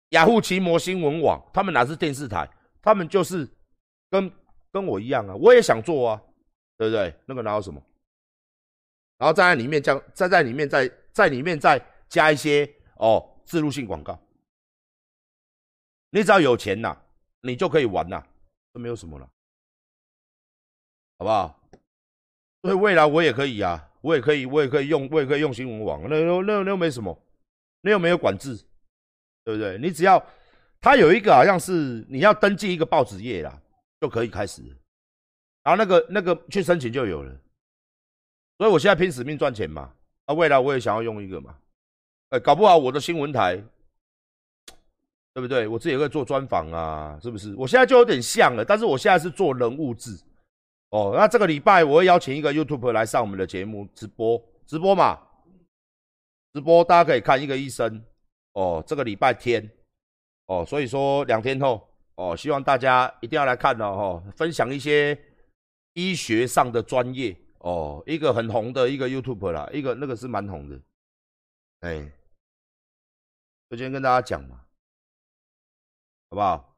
[0.09, 2.47] 雅虎奇摩新闻网，他们哪是电视台？
[2.81, 3.49] 他们就是
[4.11, 4.31] 跟
[4.71, 6.21] 跟我一样啊，我也想做啊，
[6.77, 7.11] 对不对？
[7.25, 7.81] 那个哪有什么？
[9.17, 14.19] 然后再在里面将再在里面再在里面再加一些哦，自录性广告。
[16.15, 16.97] 你只要有钱呐，
[17.41, 18.23] 你就可以玩呐，
[18.71, 19.29] 都没有什么了，
[21.19, 21.59] 好不好？
[22.61, 27.21] 所以未来我也可以啊，我也可以，我也可以用，我也可以用新闻网，那那那又没什么。
[27.81, 28.55] 那又没有管制，
[29.43, 29.77] 对不对？
[29.77, 30.25] 你只要
[30.79, 33.61] 他有一个好像是你要登记一个报纸业啦，
[33.99, 34.63] 就可以开始，
[35.63, 37.37] 然后那个那个去申请就有了。
[38.57, 39.93] 所以我现在拼死命赚钱嘛，
[40.27, 41.59] 啊，未来我也想要用一个嘛，
[42.29, 43.61] 哎，搞不好我的新闻台，
[45.35, 45.67] 对不对？
[45.67, 47.53] 我自己也会做专访啊，是不是？
[47.55, 50.17] 我现在就有点像了，但是我现在是做人物志。
[50.91, 55.19] 哦，那这个礼拜我会邀请一个 YouTube 来上我们的节目直播，直播嘛。
[56.53, 58.01] 直播大家可以看一个医生
[58.53, 59.69] 哦，这个礼拜天
[60.45, 65.21] 哦，所以说两天后哦，希望大家一定要来看了哦，分享一些
[65.95, 70.79] 医学上的专业哦，一个很红的一个 YouTube 啦，一个那个是蛮红的，
[71.81, 71.99] 哎，
[73.69, 74.61] 就今天跟大家讲嘛，
[76.35, 76.75] 好不好？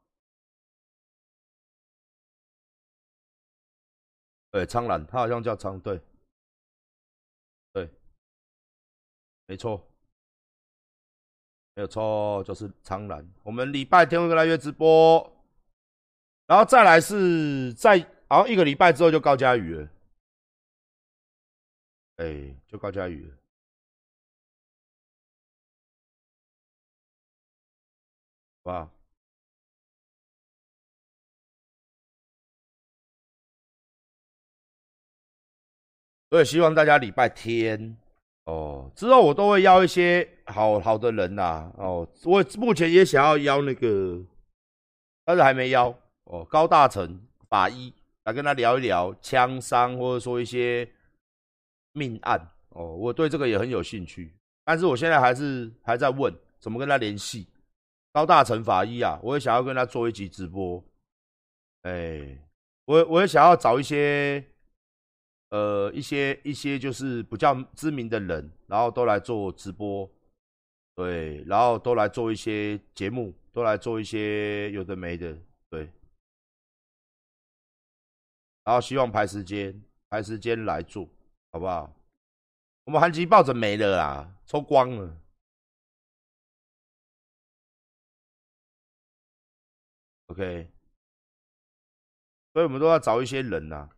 [4.52, 6.00] 对，苍兰，他好像叫苍，对。
[7.72, 7.90] 对
[9.46, 9.84] 没错，
[11.74, 13.28] 没有错，就是苍兰。
[13.42, 15.20] 我们礼拜天会跟他约直播，
[16.46, 19.88] 然后再来是在好像一个礼拜之后就高佳宇了，
[22.16, 23.36] 哎，就高佳宇了，
[28.64, 28.97] 好
[36.30, 37.96] 所以希望大家礼拜天。
[38.44, 41.70] 哦，之后我都会邀一些好好的人呐。
[41.76, 44.22] 哦，我目前也想要邀那个，
[45.24, 45.94] 但是还没邀。
[46.24, 47.92] 哦，高大成法医
[48.24, 50.88] 来跟他聊一聊枪伤，或者说一些
[51.92, 52.40] 命案。
[52.70, 57.46] 哦，我对这个也很有兴趣，但是我现在还是还在问怎么跟他联系。
[58.12, 60.82] 高大成法医啊，我也想要跟他做一集直播。
[61.82, 62.38] 哎，
[62.86, 64.42] 我我也想要找一些。
[65.50, 70.10] 呃，一些一些就是比较知名的人，然后都来做直播，
[70.94, 75.34] 对，然后都来做一些节目，都来做一些有的没的，
[75.70, 75.90] 对，
[78.64, 81.08] 然后希望排时间，排时间来做，
[81.50, 81.94] 好不好？
[82.84, 85.16] 我们韩吉抱枕没了啦，抽光了
[90.26, 90.70] ，OK，
[92.52, 93.88] 所以我们都要找一些人呐。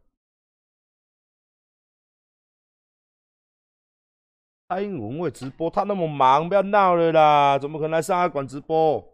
[4.70, 7.58] 蔡英文会直播，他那么忙，不要闹了啦！
[7.58, 9.04] 怎么可能来上海馆直播？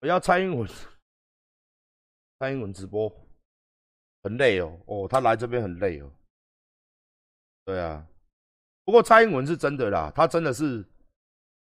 [0.00, 0.68] 我要蔡英文，
[2.40, 3.08] 蔡英文直播
[4.24, 6.10] 很累哦，哦，他来这边很累哦。
[7.64, 8.04] 对啊，
[8.84, 10.84] 不过蔡英文是真的啦，他真的是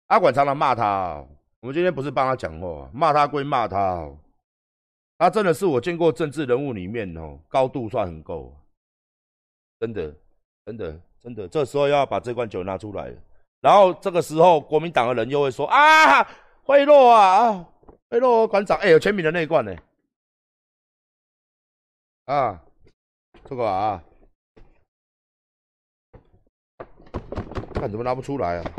[0.05, 1.27] 阿管常常骂他哦。
[1.62, 4.15] 我们今天不是帮他讲话，骂他归骂他哦，
[5.17, 8.55] 他真的是我见过政治人物里面哦，高度算很够，
[9.79, 10.15] 真的，
[10.67, 11.01] 真的。
[11.23, 13.13] 真的，这时候要把这罐酒拿出来，
[13.60, 16.23] 然后这个时候国民党的人又会说啊，
[16.63, 17.69] 贿赂啊啊，
[18.10, 19.75] 贿赂馆长，哎，有签名的那一罐呢？
[22.25, 22.60] 啊，
[23.45, 24.03] 这个啊，
[27.75, 28.71] 看怎么拿不出来啊？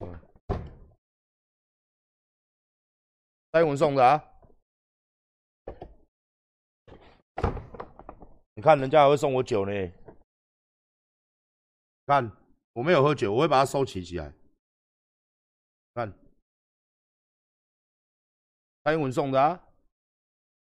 [0.00, 0.20] 嗯，
[3.52, 4.24] 蔡文送的啊。
[8.54, 9.92] 你看人家还会送我酒呢。
[12.08, 12.32] 看
[12.72, 14.32] 我没有喝酒，我会把它收起起来。
[15.92, 16.10] 看
[18.82, 19.60] 蔡英文送的啊，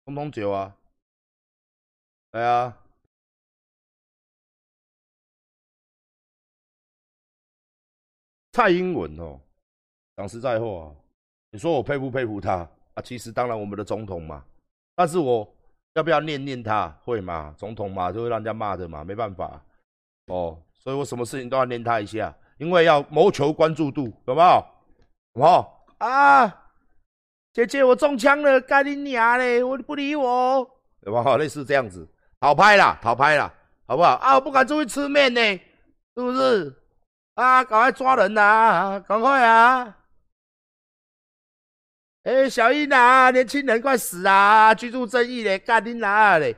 [0.03, 0.75] 通通酒啊。
[2.31, 2.77] 来啊！
[8.51, 9.39] 蔡英文哦，
[10.17, 10.93] 讲实在话，
[11.51, 13.01] 你说我佩不佩服他啊？
[13.01, 14.45] 其实当然我们的总统嘛，
[14.95, 15.49] 但是我
[15.93, 16.89] 要不要念念他？
[17.05, 17.55] 会吗？
[17.57, 19.63] 总统嘛，就会让人家骂的嘛，没办法
[20.25, 24.65] 哦，所以我什么事情都要念他一下，因为要谋求关注度，有没有？
[25.33, 25.45] 有
[25.97, 26.71] 啊，
[27.51, 29.61] 姐姐我中枪了，干你娘嘞！
[29.61, 30.65] 我不理我，
[31.01, 31.37] 有没有？
[31.37, 32.07] 类似这样子，
[32.39, 33.53] 讨拍啦，讨拍啦，
[33.85, 34.11] 好不好？
[34.11, 35.41] 啊，我不敢出去吃面呢，
[36.15, 36.73] 是不是？
[37.33, 37.65] 啊！
[37.65, 38.97] 赶快抓人呐！
[39.05, 39.97] 赶快啊！
[42.23, 44.73] 哎，小英啊，年轻人快死啊！
[44.73, 46.55] 居住正义嘞，干你哪嘞？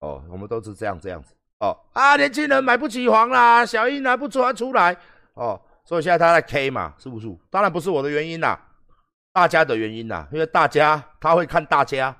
[0.00, 1.78] 哦，我们都是这样这样子哦。
[1.92, 4.94] 啊，年轻人买不起房啦，小英啊不出出来
[5.34, 5.60] 哦。
[5.84, 7.26] 所以现在他在 K 嘛，是不是？
[7.48, 8.60] 当然不是我的原因啦，
[9.32, 12.16] 大家的原因啦，因为大家他会看大家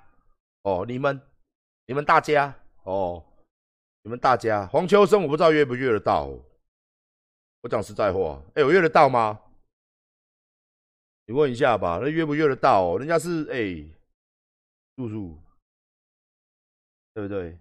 [0.63, 0.85] 哦。
[0.89, 1.21] 你们，
[1.87, 2.53] 你们大家
[2.85, 3.23] 哦，
[4.03, 6.31] 你们大家黄秋生，我不知道约不约得到。
[7.63, 9.39] 我讲实在话，哎，我约得到吗？
[11.27, 12.97] 你问一下吧，那约不约得到？
[12.97, 13.87] 人家是哎，
[14.97, 15.39] 叔叔，
[17.15, 17.57] 对不对？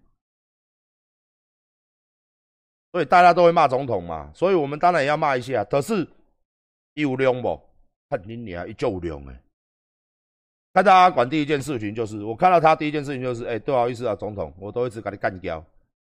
[2.91, 5.63] 所以大家都会骂总统嘛，所以我们当然也要骂一下。
[5.65, 6.07] 可是
[6.95, 7.61] 有用不？
[8.09, 9.43] 看你你啊，一就有用哎。
[10.73, 15.63] 看大家管第一件事情就是，我看到他第一件事情就是，哎，不好意思啊，总统，我都一直跟你干掉，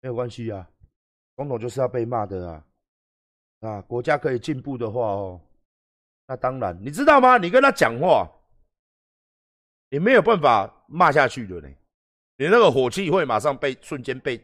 [0.00, 0.66] 没有关系啊，
[1.36, 2.64] 总统就是要被骂的啊。
[3.60, 5.40] 啊，国家可以进步的话哦，
[6.26, 7.36] 那当然，你知道吗？
[7.36, 8.26] 你跟他讲话，
[9.90, 11.68] 你没有办法骂下去的呢，
[12.38, 14.42] 你那个火气会马上被瞬间被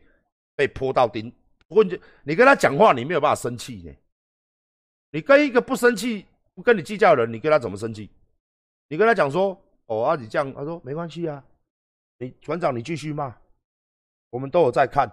[0.54, 1.32] 被泼到顶。
[1.68, 3.92] 或者你跟他讲话，你没有办法生气呢。
[5.10, 8.10] 你跟一个不生气、不跟你计较的人，你跟他怎么生气？
[8.88, 11.42] 你跟他讲说：“哦啊，你这样。”他说：“没关系啊，
[12.18, 13.34] 你团长你继续骂，
[14.30, 15.10] 我们都有在看。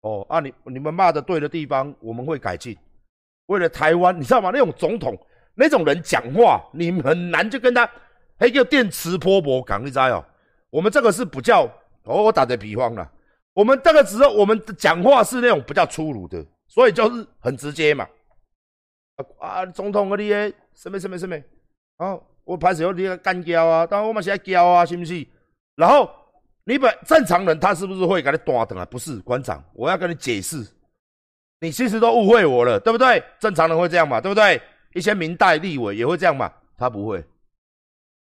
[0.00, 2.76] 哦啊，你你们骂的对的地方，我们会改进。”
[3.46, 4.50] 为了台湾，你知道吗？
[4.52, 5.16] 那种总统
[5.54, 7.90] 那种人讲话，你很难就跟他，
[8.38, 10.24] 还叫电磁波波讲，你知道？
[10.70, 11.64] 我们这个是不叫，
[12.04, 13.10] 哦，我打个比方啦，
[13.58, 18.06] 我们这个时候我们讲话是那种比较粗鲁的，所以就是很直接嘛。
[19.40, 21.34] 啊，总统嗰啲，什么什么什么，
[21.96, 25.26] 啊，我拍始有啲干叫啊，但我们现在叫啊，是不是？
[25.74, 26.08] 然后
[26.62, 28.84] 你把正常人他是不是会给你端等啊？
[28.84, 30.64] 不是，馆长，我要跟你解释。
[31.58, 33.20] 你其实都误会我了，对不对？
[33.40, 34.62] 正常人会这样嘛，对不对？
[34.94, 37.24] 一些明代立委也会这样嘛，他不会。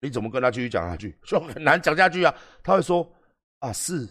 [0.01, 1.17] 你怎么跟他继续讲下去？
[1.23, 2.35] 说很难讲下去啊。
[2.61, 3.09] 他会说
[3.59, 4.05] 啊，是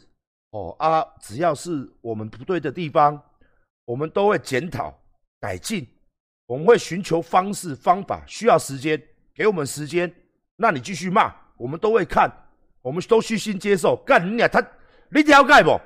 [0.51, 3.23] 哦啊，只要是我们不对的地方，
[3.85, 4.93] 我们都会检讨
[5.39, 5.87] 改进，
[6.47, 9.01] 我们会寻求方式方法，需要时间，
[9.35, 10.13] 给我们时间。
[10.57, 12.31] 那你继续骂，我们都会看，
[12.83, 13.97] 我们都虚心接受。
[14.05, 14.61] 干你俩他，
[15.11, 15.81] 你了解不？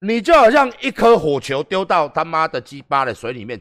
[0.00, 3.58] 你就好像一颗火球丢到他妈的鸡巴的水里面，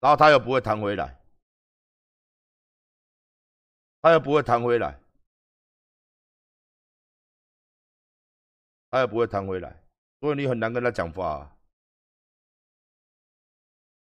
[0.00, 1.20] 然后他又不会弹回来，
[4.00, 4.98] 他又不会弹回来，
[8.94, 9.76] 他也不会弹回来，
[10.20, 11.52] 所以你很难跟他讲话，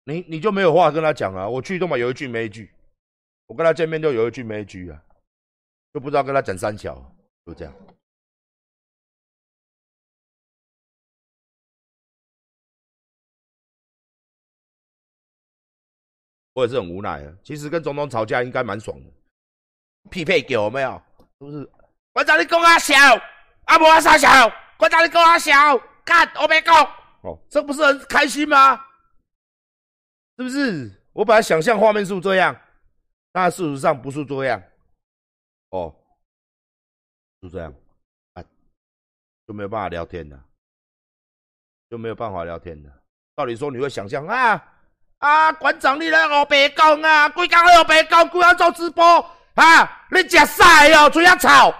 [0.03, 1.47] 你你就没有话跟他讲啊！
[1.47, 2.69] 我去都嘛有一句没一句，
[3.45, 5.01] 我跟他见面就有一句没一句啊，
[5.93, 7.01] 就不知道跟他讲三桥，
[7.45, 7.73] 就这样。
[16.51, 17.33] 我也是很无奈啊。
[17.45, 19.09] 其实跟总统吵架应该蛮爽的，
[20.09, 21.01] 匹配给我没有？
[21.39, 21.71] 是不是？
[22.11, 22.93] 我找你讲啊小，
[23.67, 24.27] 阿伯阿三小？
[24.81, 26.75] 馆长你讲啊小，干我没讲。
[27.21, 28.83] 哦，这不是很开心吗？
[30.35, 30.91] 是不是？
[31.13, 32.59] 我本来想象画面是这样，
[33.31, 34.59] 但事实上不是这样。
[35.69, 35.93] 哦，
[37.43, 37.71] 是这样，
[38.33, 38.43] 啊，
[39.45, 40.43] 就没有办法聊天了，
[41.87, 42.89] 就没有办法聊天了。
[43.37, 44.67] 照理说你会想象啊。
[45.19, 47.29] 啊，馆长，你来我白讲啊？
[47.29, 49.05] 规工咧胡白讲，规工做直播
[49.53, 50.07] 啊？
[50.09, 50.63] 你食屎
[50.95, 51.71] 哦，嘴遐臭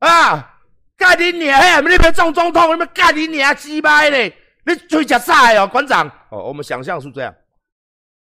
[0.00, 0.59] 啊！
[1.00, 1.58] 干你娘！
[1.58, 4.36] 嘿，你别中总统，你别干你娘鸡掰嘞！
[4.66, 6.06] 你嘴食屎哦，馆长。
[6.28, 7.34] 哦，我们想象是这样。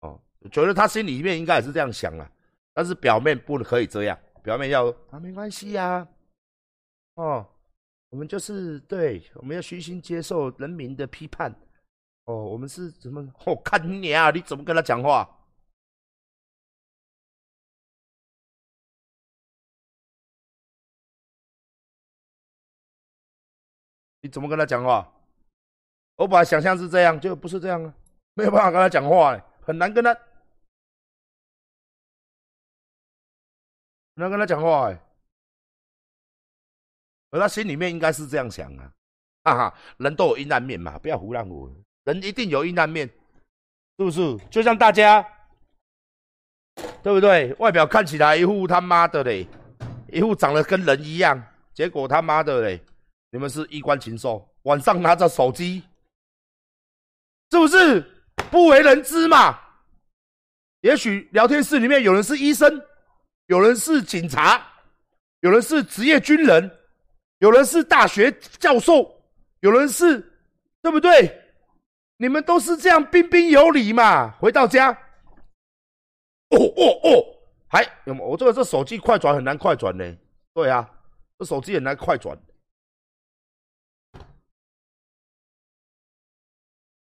[0.00, 0.20] 哦，
[0.52, 2.30] 觉得他心里面应该也是这样想啊，
[2.74, 6.06] 但是表面不可以这样，表面要啊，没关系呀。
[7.14, 7.46] 哦，
[8.10, 11.50] 我们就是对，我们要虚心接受人民的批判。
[12.26, 13.26] 哦，我们是怎么？
[13.46, 15.26] 我、哦、看你啊，你怎么跟他讲话？
[24.20, 25.12] 你怎么跟他讲话？
[26.16, 27.94] 我本来想象是这样，就不是这样啊，
[28.34, 30.22] 没有办法跟他讲话、欸，很难跟他，很
[34.16, 35.00] 难跟他讲话、欸，
[37.30, 38.92] 而他心里面应该是这样想啊，
[39.44, 43.06] 哈哈，人都有阴暗面嘛，不要胡乱我，人一定有阴暗面，
[43.98, 44.36] 是不是？
[44.50, 45.24] 就像大家，
[47.00, 47.54] 对不对？
[47.60, 49.46] 外表看起来一副他妈的嘞，
[50.08, 51.40] 一副长得跟人一样，
[51.72, 52.82] 结果他妈的嘞。
[53.30, 55.82] 你们是衣冠禽兽，晚上拿着手机，
[57.50, 58.00] 是不是
[58.50, 59.58] 不为人知嘛？
[60.80, 62.82] 也许聊天室里面有人是医生，
[63.46, 64.66] 有人是警察，
[65.40, 66.70] 有人是职业军人，
[67.38, 69.20] 有人是大学教授，
[69.60, 70.20] 有人是，
[70.80, 71.44] 对不对？
[72.16, 74.30] 你们都是这样彬彬有礼嘛？
[74.38, 74.90] 回到家，
[76.50, 77.24] 哦哦哦，
[77.68, 80.16] 还有我这个这手机快转很难快转呢。
[80.54, 80.88] 对啊，
[81.38, 82.36] 这手机很难快转。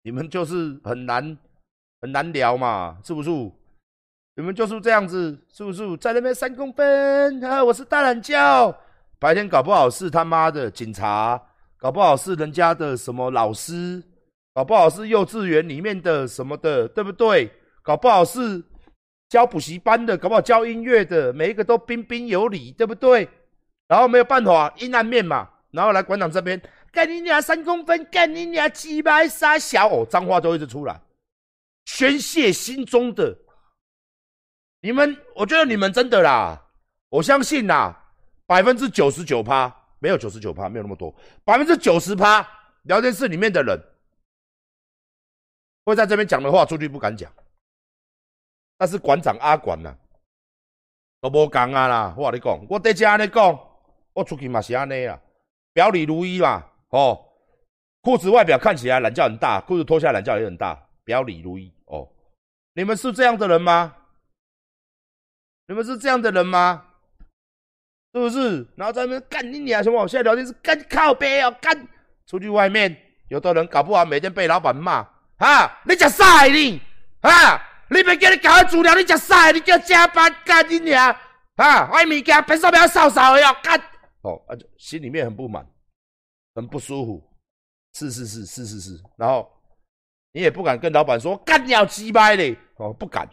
[0.03, 1.37] 你们就是很难
[2.01, 3.29] 很难聊嘛，是不是？
[4.35, 5.95] 你们就是这样子，是不是？
[5.97, 8.75] 在那边三公分啊，我是大懒觉。
[9.19, 11.39] 白天搞不好是他妈的警察，
[11.77, 14.01] 搞不好是人家的什么老师，
[14.55, 17.51] 搞不好是幼稚园里面的什么的，对不对？
[17.83, 18.63] 搞不好是
[19.29, 23.29] 教补习班的，搞不好教音乐的，每一个都彬彬有礼，对不对？
[23.87, 26.59] 然后没有办法，阴暗面嘛，然后来馆长这边。
[26.91, 30.99] 干你娘三公分，干你娘鸡巴傻小哦，脏话都一直出来，
[31.85, 33.37] 宣泄心中的。
[34.81, 36.61] 你们，我觉得你们真的啦，
[37.07, 38.13] 我相信啦，
[38.45, 41.15] 百分之九十九趴没有九十九趴，没有那么多，
[41.45, 42.45] 百分之九十趴
[42.83, 43.79] 聊天室里面的人
[45.85, 47.31] 会在这边讲的话，出去不敢讲。
[48.77, 49.95] 但是馆长阿管呐，
[51.21, 53.59] 都无讲啊啦，我跟你讲，我在家安尼讲，
[54.13, 55.17] 我出去嘛是安尼啊，
[55.71, 56.67] 表里如一嘛。
[56.91, 57.19] 哦，
[58.01, 62.07] 裤子外表看起来懒觉很大，裤子脱下来懒觉也很大，表里如一哦。
[62.73, 63.95] 你们是这样的人吗？
[65.67, 66.85] 你们是这样的人吗？
[68.13, 68.67] 是不是？
[68.75, 70.05] 然后在那边干你娘什么？
[70.07, 71.87] 现在聊天是干靠背哦，干
[72.27, 72.95] 出去外面，
[73.29, 75.81] 有的人搞不好每天被老板骂啊！
[75.85, 76.81] 你食啥你
[77.21, 77.69] 啊？
[77.89, 79.51] 你别叫你搞资料，你食啥？
[79.51, 81.15] 你叫加班干你娘
[81.55, 81.89] 啊！
[81.91, 83.79] 外物件凭什么要少少的哦干？
[84.23, 85.65] 哦，啊，心里面很不满。
[86.53, 87.23] 很不舒服，
[87.93, 89.49] 是是是是是是，然后
[90.33, 93.29] 你也不敢跟老板说干掉鸡掰嘞，哦不敢，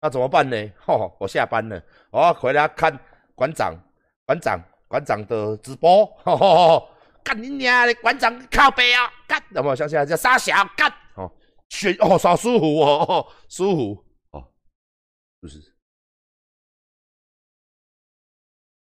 [0.00, 0.56] 那怎么办呢？
[0.86, 2.98] 哦，我下班了，我回来看
[3.34, 3.74] 馆长
[4.26, 6.88] 馆长馆长的直播，吼吼吼，
[7.22, 10.92] 干你娘的馆长靠背啊，干，有没有想起来叫沙小干？
[11.16, 11.30] 哦，
[11.68, 14.04] 选哦，好舒服哦，舒服。
[14.30, 14.52] 哦，
[15.40, 15.73] 是不是？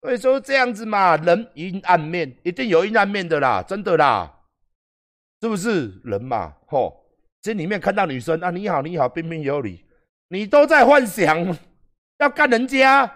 [0.05, 4.31] 所以说这样子嘛，人阴暗面一定有阴暗面的啦，真的啦，
[5.41, 6.53] 是不是人嘛？
[6.67, 7.03] 吼，
[7.41, 9.83] 心里面看到女生啊，你好你好，彬彬有礼，
[10.27, 11.57] 你都在幻想
[12.19, 13.11] 要干人家，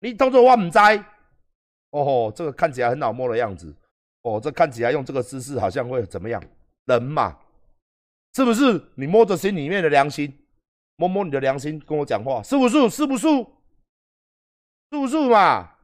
[0.00, 0.78] 你当做我唔知，
[1.92, 3.74] 哦吼，这个看起来很老摸的样子，
[4.20, 6.42] 哦，这看起来用这个姿势好像会怎么样？
[6.84, 7.38] 人嘛，
[8.34, 8.78] 是不是？
[8.96, 10.30] 你摸着心里面的良心，
[10.96, 12.90] 摸摸你的良心，跟我讲话，是不是？
[12.90, 13.26] 是不是？
[14.90, 15.76] 住宿嘛？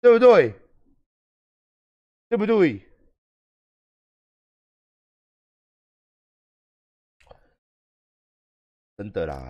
[0.00, 0.54] 对不对？
[2.28, 2.80] 对不对？
[8.96, 9.48] 真的啦。